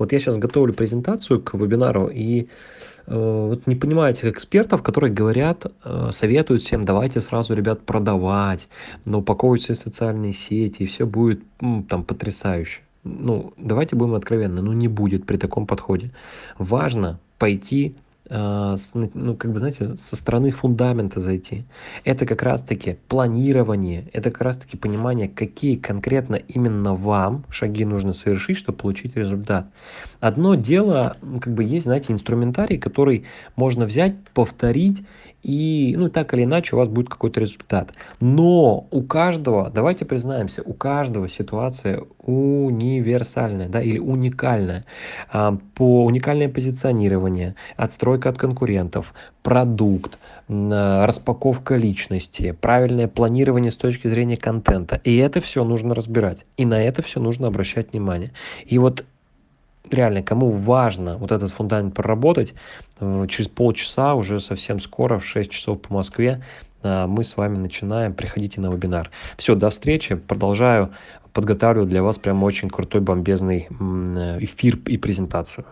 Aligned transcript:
Вот 0.00 0.12
я 0.12 0.18
сейчас 0.18 0.38
готовлю 0.38 0.72
презентацию 0.72 1.42
к 1.42 1.52
вебинару 1.52 2.08
и 2.08 2.48
э, 3.06 3.46
вот 3.50 3.66
не 3.66 3.76
понимаю 3.76 4.14
этих 4.14 4.24
экспертов, 4.24 4.82
которые 4.82 5.12
говорят, 5.12 5.66
э, 5.84 6.08
советуют 6.10 6.62
всем, 6.62 6.86
давайте 6.86 7.20
сразу, 7.20 7.54
ребят, 7.54 7.82
продавать, 7.82 8.66
но 9.04 9.18
упаковывать 9.18 9.60
все 9.60 9.74
социальные 9.74 10.32
сети, 10.32 10.84
и 10.84 10.86
все 10.86 11.04
будет 11.04 11.42
там 11.58 12.04
потрясающе. 12.04 12.80
Ну, 13.04 13.52
давайте 13.58 13.94
будем 13.94 14.14
откровенны, 14.14 14.62
ну 14.62 14.72
не 14.72 14.88
будет 14.88 15.26
при 15.26 15.36
таком 15.36 15.66
подходе. 15.66 16.12
Важно 16.56 17.20
пойти 17.38 17.94
ну, 18.30 19.36
как 19.36 19.52
бы, 19.52 19.58
знаете, 19.58 19.96
со 19.96 20.14
стороны 20.14 20.52
фундамента 20.52 21.20
зайти. 21.20 21.64
Это 22.04 22.26
как 22.26 22.42
раз-таки 22.42 22.96
планирование, 23.08 24.08
это 24.12 24.30
как 24.30 24.42
раз-таки 24.42 24.76
понимание, 24.76 25.28
какие 25.28 25.76
конкретно 25.76 26.36
именно 26.36 26.94
вам 26.94 27.44
шаги 27.50 27.84
нужно 27.84 28.12
совершить, 28.12 28.56
чтобы 28.56 28.78
получить 28.78 29.16
результат. 29.16 29.66
Одно 30.20 30.54
дело, 30.54 31.16
как 31.40 31.52
бы 31.54 31.64
есть, 31.64 31.86
знаете, 31.86 32.12
инструментарий, 32.12 32.78
который 32.78 33.24
можно 33.56 33.84
взять, 33.84 34.14
повторить 34.32 35.02
и, 35.42 35.94
ну, 35.96 36.08
так 36.08 36.34
или 36.34 36.44
иначе 36.44 36.76
у 36.76 36.78
вас 36.78 36.88
будет 36.88 37.08
какой-то 37.08 37.40
результат. 37.40 37.92
Но 38.20 38.86
у 38.90 39.02
каждого, 39.02 39.70
давайте 39.70 40.04
признаемся, 40.04 40.62
у 40.62 40.72
каждого 40.72 41.28
ситуация 41.28 42.02
универсальная, 42.18 43.68
да, 43.68 43.80
или 43.82 43.98
уникальная. 43.98 44.84
А, 45.32 45.56
по 45.74 46.04
уникальное 46.04 46.48
позиционирование, 46.48 47.54
отстройка 47.76 48.28
от 48.28 48.38
конкурентов, 48.38 49.14
продукт, 49.42 50.18
распаковка 50.48 51.76
личности, 51.76 52.56
правильное 52.60 53.08
планирование 53.08 53.70
с 53.70 53.76
точки 53.76 54.08
зрения 54.08 54.36
контента. 54.36 55.00
И 55.04 55.16
это 55.16 55.40
все 55.40 55.64
нужно 55.64 55.94
разбирать. 55.94 56.44
И 56.56 56.66
на 56.66 56.82
это 56.82 57.02
все 57.02 57.20
нужно 57.20 57.46
обращать 57.46 57.92
внимание. 57.92 58.32
И 58.66 58.78
вот 58.78 59.04
реально, 59.90 60.22
кому 60.22 60.50
важно 60.50 61.16
вот 61.16 61.32
этот 61.32 61.50
фундамент 61.50 61.94
проработать, 61.94 62.54
э, 63.00 63.26
через 63.28 63.48
полчаса, 63.48 64.14
уже 64.14 64.40
совсем 64.40 64.80
скоро, 64.80 65.18
в 65.18 65.24
6 65.24 65.50
часов 65.50 65.80
по 65.80 65.94
Москве, 65.94 66.42
э, 66.82 67.06
мы 67.06 67.24
с 67.24 67.36
вами 67.36 67.56
начинаем. 67.56 68.14
Приходите 68.14 68.60
на 68.60 68.70
вебинар. 68.70 69.10
Все, 69.36 69.54
до 69.54 69.70
встречи. 69.70 70.14
Продолжаю 70.14 70.90
подготавливать 71.32 71.88
для 71.88 72.02
вас 72.02 72.18
прям 72.18 72.42
очень 72.42 72.68
крутой 72.68 73.00
бомбезный 73.00 73.68
э, 73.68 74.38
эфир 74.40 74.78
и 74.86 74.96
презентацию. 74.96 75.64